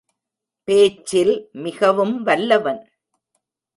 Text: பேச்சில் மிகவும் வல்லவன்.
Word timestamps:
பேச்சில் 0.67 1.33
மிகவும் 1.51 2.23
வல்லவன். 2.23 2.81